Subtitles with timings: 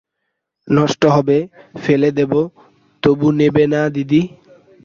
[0.67, 1.37] নষ্ট হবে,
[1.75, 2.33] ফেলে দেব,
[3.03, 4.21] তবু নেবে না দিদি?